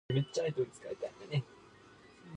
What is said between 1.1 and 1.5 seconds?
tangle.